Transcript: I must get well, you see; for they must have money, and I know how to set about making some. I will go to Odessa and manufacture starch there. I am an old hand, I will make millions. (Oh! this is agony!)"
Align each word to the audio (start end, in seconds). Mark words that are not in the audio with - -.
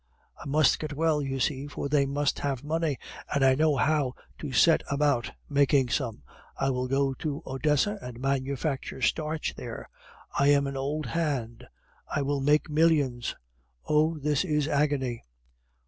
I 0.43 0.47
must 0.47 0.79
get 0.79 0.93
well, 0.93 1.21
you 1.21 1.39
see; 1.39 1.67
for 1.67 1.87
they 1.87 2.07
must 2.07 2.39
have 2.39 2.63
money, 2.63 2.97
and 3.31 3.45
I 3.45 3.53
know 3.53 3.75
how 3.75 4.15
to 4.39 4.51
set 4.51 4.81
about 4.89 5.31
making 5.47 5.89
some. 5.89 6.23
I 6.57 6.71
will 6.71 6.87
go 6.87 7.13
to 7.13 7.43
Odessa 7.45 7.99
and 8.01 8.19
manufacture 8.19 9.03
starch 9.03 9.53
there. 9.55 9.87
I 10.39 10.47
am 10.47 10.65
an 10.65 10.75
old 10.75 11.05
hand, 11.05 11.67
I 12.11 12.23
will 12.23 12.41
make 12.41 12.67
millions. 12.67 13.35
(Oh! 13.85 14.17
this 14.17 14.43
is 14.43 14.67
agony!)" 14.67 15.21